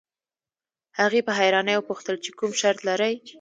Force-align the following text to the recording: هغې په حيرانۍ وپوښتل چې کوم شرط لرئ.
هغې 0.99 1.21
په 1.27 1.31
حيرانۍ 1.39 1.75
وپوښتل 1.77 2.15
چې 2.23 2.29
کوم 2.37 2.51
شرط 2.61 2.79
لرئ. 2.87 3.13